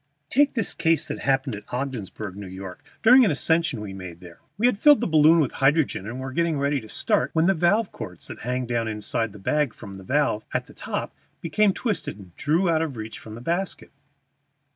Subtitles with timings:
[0.31, 4.39] Take this case that happened at Ogdensburg, New York, during an ascension we made there.
[4.57, 7.53] We had filled the balloon with hydrogen, and were just ready to start when the
[7.53, 11.71] valve cords that hang down inside the bag from the valve at the top became
[11.71, 13.91] twisted and drew up out of reach from the basket.